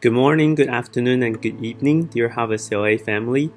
Good 0.00 0.14
morning, 0.14 0.54
good 0.54 0.70
afternoon, 0.70 1.22
and 1.22 1.42
good 1.42 1.62
evening, 1.62 2.06
dear 2.06 2.30
Harvest 2.30 2.72
LA 2.72 2.96
family. 2.96 3.52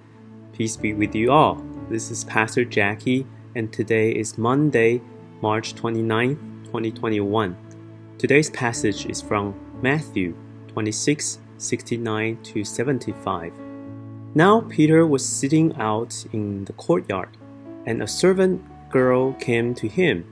Peace 0.51 0.75
be 0.75 0.93
with 0.93 1.15
you 1.15 1.31
all. 1.31 1.63
This 1.89 2.11
is 2.11 2.25
Pastor 2.25 2.65
Jackie, 2.65 3.25
and 3.55 3.71
today 3.71 4.11
is 4.11 4.37
Monday, 4.37 5.01
March 5.41 5.73
29, 5.73 6.35
2021. 6.65 7.55
Today's 8.17 8.49
passage 8.49 9.05
is 9.05 9.21
from 9.21 9.55
Matthew 9.81 10.35
26, 10.67 11.39
69 11.59 12.43
to 12.43 12.65
75. 12.65 13.53
Now 14.35 14.65
Peter 14.67 15.07
was 15.07 15.25
sitting 15.25 15.73
out 15.77 16.25
in 16.33 16.65
the 16.65 16.73
courtyard, 16.73 17.37
and 17.85 18.03
a 18.03 18.07
servant 18.07 18.61
girl 18.89 19.31
came 19.35 19.73
to 19.75 19.87
him. 19.87 20.25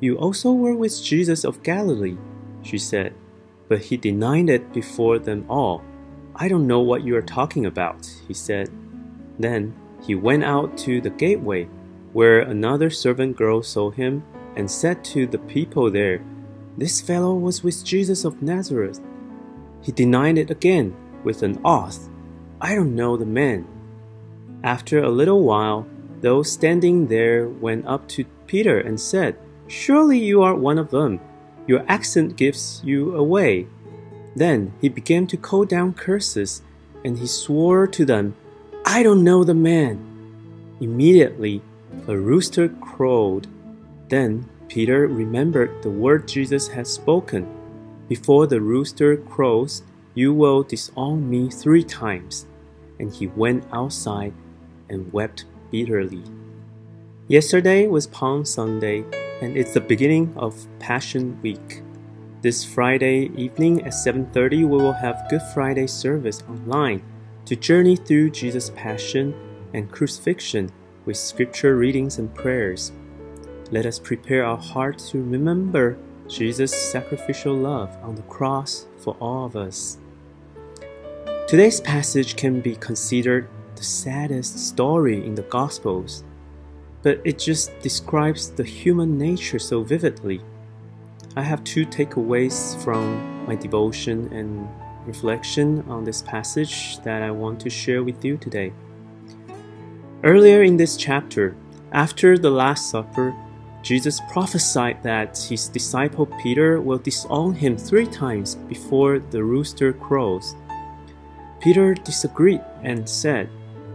You 0.00 0.16
also 0.16 0.52
were 0.52 0.74
with 0.74 1.04
Jesus 1.04 1.44
of 1.44 1.62
Galilee, 1.62 2.16
she 2.62 2.78
said. 2.78 3.12
But 3.68 3.80
he 3.80 3.96
denied 3.96 4.50
it 4.50 4.72
before 4.72 5.18
them 5.18 5.46
all. 5.48 5.82
I 6.36 6.48
don't 6.48 6.66
know 6.66 6.80
what 6.80 7.04
you 7.04 7.16
are 7.16 7.22
talking 7.22 7.66
about, 7.66 8.06
he 8.26 8.34
said. 8.34 8.70
Then 9.38 9.74
he 10.02 10.14
went 10.14 10.44
out 10.44 10.76
to 10.78 11.00
the 11.00 11.10
gateway, 11.10 11.68
where 12.12 12.40
another 12.40 12.90
servant 12.90 13.36
girl 13.36 13.62
saw 13.62 13.90
him, 13.90 14.22
and 14.56 14.70
said 14.70 15.04
to 15.04 15.26
the 15.26 15.38
people 15.38 15.90
there, 15.90 16.20
This 16.76 17.00
fellow 17.00 17.34
was 17.34 17.64
with 17.64 17.84
Jesus 17.84 18.24
of 18.24 18.42
Nazareth. 18.42 19.00
He 19.82 19.92
denied 19.92 20.38
it 20.38 20.50
again 20.50 20.94
with 21.24 21.42
an 21.42 21.60
oath, 21.64 22.08
I 22.60 22.74
don't 22.74 22.94
know 22.94 23.16
the 23.16 23.26
man. 23.26 23.66
After 24.62 25.02
a 25.02 25.10
little 25.10 25.42
while, 25.42 25.86
those 26.20 26.50
standing 26.50 27.06
there 27.06 27.48
went 27.48 27.86
up 27.86 28.08
to 28.08 28.24
Peter 28.46 28.78
and 28.78 28.98
said, 28.98 29.36
Surely 29.66 30.18
you 30.18 30.42
are 30.42 30.54
one 30.54 30.78
of 30.78 30.90
them 30.90 31.20
your 31.66 31.84
accent 31.88 32.36
gives 32.36 32.82
you 32.84 33.14
away. 33.16 33.66
Then 34.36 34.72
he 34.80 34.88
began 34.88 35.26
to 35.28 35.36
call 35.36 35.64
down 35.64 35.94
curses, 35.94 36.62
and 37.04 37.18
he 37.18 37.26
swore 37.26 37.86
to 37.86 38.04
them, 38.04 38.34
I 38.84 39.02
don't 39.02 39.24
know 39.24 39.44
the 39.44 39.54
man. 39.54 39.98
Immediately 40.80 41.62
a 42.08 42.16
rooster 42.16 42.68
crowed. 42.68 43.46
Then 44.08 44.48
Peter 44.68 45.06
remembered 45.06 45.82
the 45.82 45.90
word 45.90 46.28
Jesus 46.28 46.68
had 46.68 46.86
spoken 46.86 47.48
Before 48.08 48.46
the 48.46 48.60
rooster 48.60 49.16
crows, 49.16 49.82
you 50.14 50.34
will 50.34 50.62
disown 50.62 51.28
me 51.30 51.48
three 51.48 51.84
times. 51.84 52.46
And 53.00 53.12
he 53.12 53.28
went 53.28 53.64
outside 53.72 54.34
and 54.90 55.12
wept 55.12 55.46
bitterly. 55.70 56.22
Yesterday 57.26 57.86
was 57.86 58.06
Palm 58.06 58.44
Sunday 58.44 59.04
and 59.44 59.58
it's 59.58 59.74
the 59.74 59.80
beginning 59.80 60.32
of 60.36 60.66
Passion 60.78 61.38
Week. 61.42 61.82
This 62.40 62.64
Friday 62.64 63.30
evening 63.36 63.82
at 63.82 63.92
7:30 63.92 64.64
we 64.64 64.78
will 64.78 64.92
have 65.04 65.28
Good 65.28 65.42
Friday 65.52 65.86
service 65.86 66.42
online 66.48 67.02
to 67.44 67.54
journey 67.54 67.94
through 67.94 68.30
Jesus' 68.30 68.70
passion 68.70 69.34
and 69.74 69.92
crucifixion 69.92 70.70
with 71.04 71.18
scripture 71.18 71.76
readings 71.76 72.18
and 72.18 72.34
prayers. 72.34 72.92
Let 73.70 73.84
us 73.84 73.98
prepare 73.98 74.46
our 74.46 74.56
hearts 74.56 75.10
to 75.10 75.22
remember 75.22 75.98
Jesus' 76.26 76.72
sacrificial 76.72 77.54
love 77.54 77.90
on 78.02 78.14
the 78.14 78.28
cross 78.36 78.86
for 78.96 79.14
all 79.20 79.44
of 79.44 79.56
us. 79.56 79.98
Today's 81.46 81.82
passage 81.82 82.34
can 82.36 82.62
be 82.62 82.76
considered 82.76 83.48
the 83.76 83.84
saddest 83.84 84.58
story 84.58 85.18
in 85.26 85.34
the 85.34 85.48
Gospels 85.58 86.24
but 87.04 87.20
it 87.22 87.38
just 87.38 87.78
describes 87.80 88.50
the 88.50 88.64
human 88.64 89.16
nature 89.18 89.58
so 89.58 89.82
vividly. 89.82 90.40
I 91.36 91.42
have 91.42 91.62
two 91.62 91.84
takeaways 91.84 92.82
from 92.82 93.46
my 93.46 93.54
devotion 93.54 94.32
and 94.32 94.66
reflection 95.06 95.84
on 95.86 96.04
this 96.04 96.22
passage 96.22 96.98
that 97.00 97.22
I 97.22 97.30
want 97.30 97.60
to 97.60 97.70
share 97.70 98.02
with 98.02 98.24
you 98.24 98.38
today. 98.38 98.72
Earlier 100.22 100.62
in 100.62 100.78
this 100.78 100.96
chapter, 100.96 101.54
after 101.92 102.38
the 102.38 102.50
Last 102.50 102.90
Supper, 102.90 103.36
Jesus 103.82 104.22
prophesied 104.32 105.02
that 105.02 105.36
his 105.36 105.68
disciple 105.68 106.24
Peter 106.42 106.80
will 106.80 106.96
disown 106.96 107.52
him 107.54 107.76
three 107.76 108.06
times 108.06 108.54
before 108.54 109.18
the 109.18 109.44
rooster 109.44 109.92
crows. 109.92 110.54
Peter 111.60 111.92
disagreed 111.92 112.62
and 112.82 113.06
said, 113.06 113.50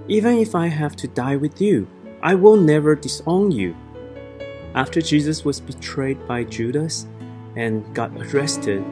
Even 0.08 0.38
if 0.38 0.54
I 0.54 0.68
have 0.68 0.96
to 0.98 1.08
die 1.08 1.38
with 1.38 1.60
you, 1.60 1.88
I 2.22 2.36
will 2.36 2.58
never 2.58 2.96
disown 2.96 3.52
you. 3.52 3.76
After 4.76 5.02
Jesus 5.02 5.46
was 5.46 5.62
betrayed 5.62 6.28
by 6.28 6.44
Judas 6.44 7.08
and 7.56 7.84
got 7.96 8.12
arrested, 8.12 8.84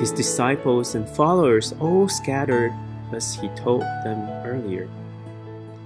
his 0.00 0.12
disciples 0.12 0.94
and 0.94 1.08
followers 1.08 1.72
all 1.80 2.08
scattered 2.08 2.72
as 3.12 3.34
he 3.34 3.48
told 3.50 3.80
them 3.80 4.28
earlier. 4.44 4.88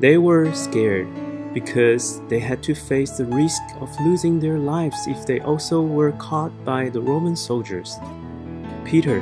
They 0.00 0.19
were 0.19 0.53
scared 0.53 1.08
because 1.54 2.20
they 2.28 2.41
had 2.41 2.62
to 2.64 2.75
face 2.75 3.12
the 3.12 3.25
risk 3.26 3.62
of 3.81 3.94
losing 4.00 4.41
their 4.41 4.58
lives 4.58 5.06
if 5.06 5.25
they 5.25 5.41
also 5.41 5.81
were 5.81 6.12
caught 6.12 6.53
by 6.64 6.88
the 6.88 7.00
Roman 7.00 7.37
soldiers. 7.37 7.97
Peter, 8.84 9.20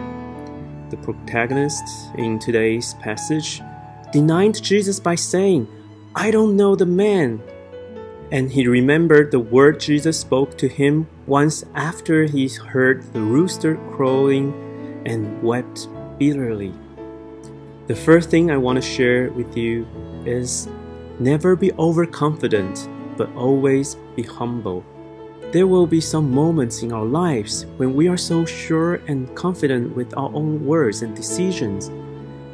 the 0.90 0.96
protagonist 0.98 1.84
in 2.16 2.38
today's 2.38 2.94
passage, 2.94 3.60
denied 4.12 4.54
Jesus 4.62 4.98
by 4.98 5.14
saying, 5.14 5.68
I 6.14 6.30
don't 6.30 6.56
know 6.56 6.74
the 6.74 6.86
man 6.86 7.42
and 8.30 8.50
he 8.50 8.66
remembered 8.66 9.30
the 9.30 9.40
word 9.40 9.80
Jesus 9.80 10.18
spoke 10.18 10.58
to 10.58 10.68
him 10.68 11.06
once 11.26 11.64
after 11.74 12.24
he 12.24 12.48
heard 12.48 13.12
the 13.12 13.20
rooster 13.20 13.76
crowing 13.92 14.52
and 15.06 15.42
wept 15.42 15.88
bitterly. 16.18 16.72
The 17.86 17.94
first 17.94 18.30
thing 18.30 18.50
I 18.50 18.56
want 18.56 18.82
to 18.82 18.82
share 18.82 19.30
with 19.30 19.56
you 19.56 19.86
is 20.24 20.68
never 21.20 21.54
be 21.54 21.72
overconfident, 21.74 22.88
but 23.16 23.32
always 23.36 23.94
be 24.16 24.22
humble. 24.22 24.84
There 25.52 25.68
will 25.68 25.86
be 25.86 26.00
some 26.00 26.32
moments 26.32 26.82
in 26.82 26.92
our 26.92 27.04
lives 27.04 27.66
when 27.76 27.94
we 27.94 28.08
are 28.08 28.16
so 28.16 28.44
sure 28.44 28.96
and 29.06 29.32
confident 29.36 29.94
with 29.94 30.12
our 30.16 30.34
own 30.34 30.66
words 30.66 31.02
and 31.02 31.14
decisions, 31.14 31.88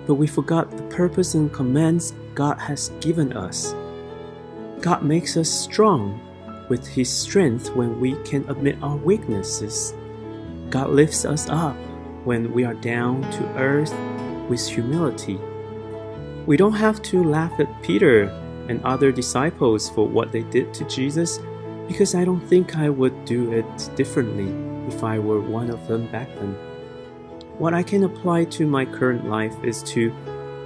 but 0.07 0.15
we 0.15 0.27
forgot 0.27 0.71
the 0.71 0.83
purpose 0.95 1.33
and 1.33 1.51
commands 1.51 2.13
God 2.35 2.59
has 2.59 2.91
given 3.01 3.33
us. 3.33 3.75
God 4.83 5.05
makes 5.05 5.37
us 5.37 5.49
strong 5.49 6.21
with 6.69 6.85
His 6.89 7.09
strength 7.09 7.71
when 7.71 8.01
we 8.01 8.17
can 8.25 8.45
admit 8.51 8.83
our 8.83 8.97
weaknesses. 8.97 9.95
God 10.71 10.91
lifts 10.91 11.25
us 11.25 11.49
up 11.49 11.77
when 12.25 12.53
we 12.53 12.65
are 12.65 12.75
down 12.75 13.23
to 13.31 13.47
earth 13.57 13.95
with 14.49 14.67
humility. 14.67 15.39
We 16.47 16.57
don't 16.57 16.73
have 16.73 17.01
to 17.03 17.23
laugh 17.23 17.61
at 17.61 17.83
Peter 17.85 18.25
and 18.69 18.83
other 18.83 19.13
disciples 19.13 19.89
for 19.89 20.09
what 20.09 20.33
they 20.33 20.43
did 20.43 20.75
to 20.75 20.85
Jesus 20.89 21.39
because 21.87 22.17
I 22.17 22.25
don't 22.25 22.45
think 22.49 22.77
I 22.77 22.89
would 22.89 23.25
do 23.25 23.53
it 23.53 23.91
differently 23.95 24.51
if 24.93 25.05
I 25.05 25.21
were 25.21 25.41
one 25.41 25.71
of 25.71 25.87
them 25.87 26.09
back 26.09 26.29
then. 26.35 26.55
What 27.57 27.73
I 27.73 27.85
can 27.85 28.03
apply 28.03 28.47
to 28.47 28.67
my 28.67 28.85
current 28.85 29.29
life 29.29 29.55
is 29.63 29.81
to 29.95 30.13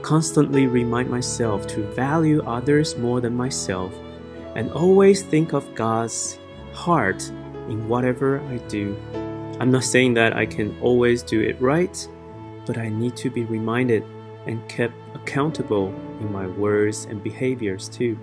constantly 0.00 0.66
remind 0.66 1.10
myself 1.10 1.66
to 1.66 1.83
value 1.93 2.43
others 2.44 2.97
more 2.97 3.21
than 3.21 3.37
myself 3.37 3.93
and 4.56 4.72
always 4.72 5.22
think 5.22 5.53
of 5.53 5.72
God's 5.75 6.39
heart 6.72 7.28
in 7.69 7.87
whatever 7.89 8.41
I 8.41 8.56
do. 8.69 8.97
I'm 9.61 9.71
not 9.71 9.84
saying 9.84 10.15
that 10.15 10.34
I 10.34 10.47
can 10.47 10.75
always 10.81 11.22
do 11.22 11.43
it 11.43 11.61
right, 11.61 11.97
but 12.65 12.78
I 12.78 12.89
need 12.89 13.16
to 13.19 13.31
be 13.31 13.45
reminded 13.45 14.03
and 14.47 14.66
kept 14.66 14.95
accountable 15.15 15.89
in 16.21 16.33
my 16.33 16.47
words 16.47 17.04
and 17.04 17.22
behaviors 17.22 17.86
too. 17.89 18.19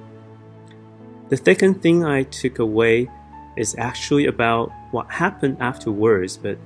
The 1.29 1.37
second 1.37 1.83
thing 1.83 2.03
I 2.03 2.23
took 2.23 2.57
away 2.57 3.09
is 3.55 3.75
actually 3.77 4.25
about 4.25 4.71
what 4.89 5.11
happened 5.11 5.57
afterwards, 5.59 6.35
but 6.35 6.57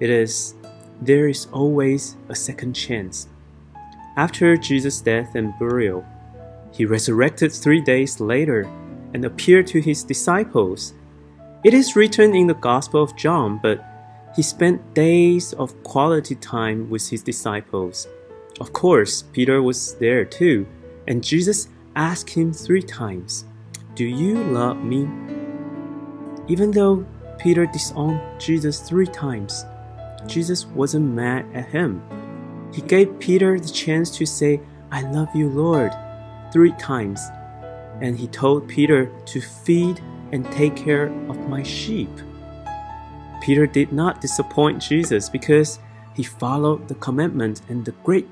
it 0.00 0.10
is 0.10 0.54
there 1.00 1.28
is 1.28 1.46
always 1.52 2.16
a 2.28 2.34
second 2.34 2.74
chance. 2.74 3.28
After 4.16 4.56
Jesus' 4.56 5.00
death 5.00 5.36
and 5.36 5.56
burial, 5.58 6.04
he 6.72 6.84
resurrected 6.84 7.52
three 7.52 7.80
days 7.80 8.18
later 8.18 8.68
and 9.14 9.24
appeared 9.24 9.66
to 9.68 9.80
his 9.80 10.02
disciples. 10.02 10.92
It 11.64 11.72
is 11.72 11.96
written 11.96 12.34
in 12.34 12.48
the 12.48 12.54
Gospel 12.54 13.02
of 13.02 13.16
John, 13.16 13.58
but 13.62 13.82
he 14.36 14.42
spent 14.42 14.92
days 14.92 15.52
of 15.54 15.80
quality 15.84 16.34
time 16.34 16.90
with 16.90 17.08
his 17.08 17.22
disciples. 17.22 18.08
Of 18.60 18.72
course, 18.72 19.22
Peter 19.22 19.62
was 19.62 19.94
there 19.94 20.24
too, 20.24 20.66
and 21.06 21.24
Jesus 21.24 21.68
asked 21.96 22.30
him 22.30 22.52
three 22.52 22.82
times, 22.82 23.44
Do 23.94 24.04
you 24.04 24.42
love 24.44 24.82
me? 24.82 25.08
Even 26.48 26.72
though 26.72 27.06
Peter 27.38 27.66
disowned 27.66 28.20
Jesus 28.40 28.80
three 28.80 29.06
times, 29.06 29.64
Jesus 30.26 30.66
wasn't 30.66 31.14
mad 31.14 31.46
at 31.54 31.68
him. 31.68 32.02
He 32.72 32.82
gave 32.82 33.18
Peter 33.20 33.58
the 33.58 33.68
chance 33.70 34.10
to 34.18 34.26
say, 34.26 34.60
I 34.90 35.02
love 35.10 35.28
you, 35.34 35.48
Lord, 35.48 35.92
three 36.52 36.72
times 36.72 37.20
and 38.00 38.18
he 38.18 38.26
told 38.28 38.68
Peter 38.68 39.10
to 39.26 39.40
feed 39.40 40.00
and 40.32 40.44
take 40.52 40.76
care 40.76 41.06
of 41.28 41.48
my 41.48 41.62
sheep. 41.62 42.10
Peter 43.40 43.66
did 43.66 43.92
not 43.92 44.20
disappoint 44.20 44.80
Jesus 44.82 45.28
because 45.28 45.78
he 46.14 46.22
followed 46.22 46.88
the 46.88 46.94
commandment 46.96 47.60
and 47.68 47.84
the 47.84 47.92
great 48.02 48.28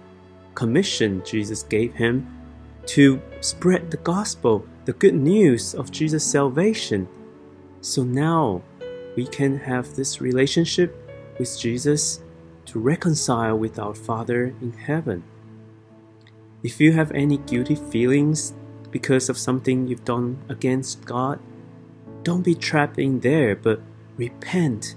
commission 0.54 1.22
Jesus 1.24 1.62
gave 1.62 1.94
him 1.94 2.26
to 2.86 3.20
spread 3.40 3.90
the 3.90 3.96
gospel, 3.98 4.66
the 4.84 4.92
good 4.92 5.14
news 5.14 5.74
of 5.74 5.90
Jesus' 5.90 6.24
salvation. 6.24 7.08
So 7.80 8.02
now 8.02 8.62
we 9.16 9.26
can 9.26 9.58
have 9.58 9.94
this 9.94 10.20
relationship 10.20 10.96
with 11.38 11.58
Jesus 11.58 12.20
to 12.66 12.78
reconcile 12.78 13.58
with 13.58 13.78
our 13.78 13.94
Father 13.94 14.54
in 14.60 14.72
heaven. 14.72 15.22
If 16.62 16.80
you 16.80 16.92
have 16.92 17.12
any 17.12 17.38
guilty 17.38 17.74
feelings 17.74 18.54
because 18.92 19.28
of 19.28 19.36
something 19.36 19.88
you've 19.88 20.04
done 20.04 20.38
against 20.48 21.04
God, 21.04 21.40
don't 22.22 22.42
be 22.42 22.54
trapped 22.54 22.98
in 22.98 23.20
there, 23.20 23.56
but 23.56 23.80
repent 24.16 24.94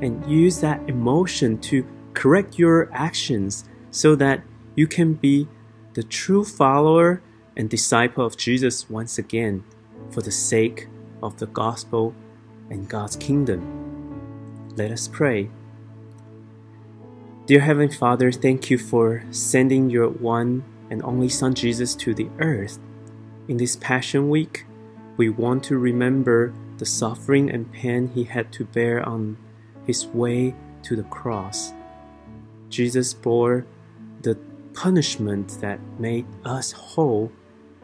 and 0.00 0.24
use 0.26 0.60
that 0.60 0.80
emotion 0.88 1.58
to 1.58 1.86
correct 2.14 2.58
your 2.58 2.88
actions 2.92 3.64
so 3.90 4.14
that 4.14 4.42
you 4.74 4.86
can 4.86 5.12
be 5.12 5.48
the 5.92 6.02
true 6.02 6.44
follower 6.44 7.20
and 7.56 7.68
disciple 7.68 8.24
of 8.24 8.38
Jesus 8.38 8.88
once 8.88 9.18
again 9.18 9.64
for 10.10 10.22
the 10.22 10.30
sake 10.30 10.88
of 11.22 11.38
the 11.38 11.46
gospel 11.46 12.14
and 12.70 12.88
God's 12.88 13.16
kingdom. 13.16 14.72
Let 14.76 14.90
us 14.90 15.08
pray. 15.08 15.50
Dear 17.44 17.60
Heavenly 17.60 17.94
Father, 17.94 18.32
thank 18.32 18.70
you 18.70 18.78
for 18.78 19.24
sending 19.30 19.90
your 19.90 20.08
one 20.08 20.64
and 20.90 21.02
only 21.02 21.28
Son 21.28 21.54
Jesus 21.54 21.94
to 21.96 22.14
the 22.14 22.28
earth. 22.38 22.78
In 23.48 23.56
this 23.56 23.74
Passion 23.74 24.30
Week, 24.30 24.66
we 25.16 25.28
want 25.28 25.64
to 25.64 25.76
remember 25.76 26.54
the 26.78 26.86
suffering 26.86 27.50
and 27.50 27.70
pain 27.72 28.06
he 28.06 28.22
had 28.22 28.52
to 28.52 28.64
bear 28.64 29.06
on 29.06 29.36
his 29.84 30.06
way 30.06 30.54
to 30.84 30.94
the 30.94 31.02
cross. 31.04 31.72
Jesus 32.68 33.12
bore 33.12 33.66
the 34.22 34.38
punishment 34.74 35.58
that 35.60 35.80
made 35.98 36.24
us 36.44 36.70
whole, 36.70 37.32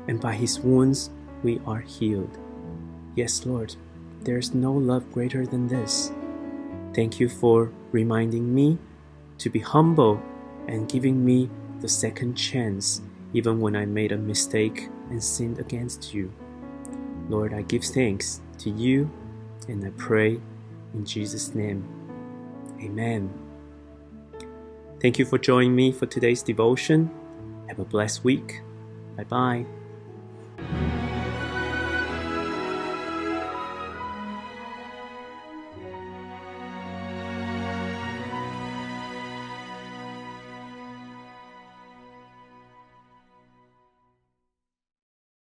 and 0.06 0.20
by 0.20 0.34
his 0.34 0.60
wounds 0.60 1.10
we 1.42 1.60
are 1.66 1.80
healed. 1.80 2.38
Yes, 3.16 3.44
Lord, 3.44 3.74
there 4.22 4.38
is 4.38 4.54
no 4.54 4.72
love 4.72 5.10
greater 5.10 5.44
than 5.44 5.66
this. 5.66 6.12
Thank 6.94 7.18
you 7.18 7.28
for 7.28 7.72
reminding 7.90 8.54
me 8.54 8.78
to 9.38 9.50
be 9.50 9.58
humble 9.58 10.22
and 10.68 10.88
giving 10.88 11.24
me 11.24 11.50
the 11.80 11.88
second 11.88 12.36
chance 12.36 13.02
even 13.32 13.60
when 13.60 13.76
I 13.76 13.84
made 13.84 14.12
a 14.12 14.16
mistake 14.16 14.88
and 15.10 15.22
sinned 15.22 15.58
against 15.58 16.14
you. 16.14 16.32
Lord, 17.28 17.52
I 17.52 17.62
give 17.62 17.84
thanks 17.84 18.40
to 18.58 18.70
you 18.70 19.10
and 19.68 19.84
I 19.84 19.90
pray 19.96 20.40
in 20.94 21.04
Jesus' 21.04 21.54
name. 21.54 21.84
Amen. 22.82 23.32
Thank 25.00 25.18
you 25.18 25.24
for 25.24 25.38
joining 25.38 25.76
me 25.76 25.92
for 25.92 26.06
today's 26.06 26.42
devotion. 26.42 27.10
Have 27.68 27.78
a 27.78 27.84
blessed 27.84 28.24
week. 28.24 28.62
Bye 29.16 29.24
bye. 29.24 29.77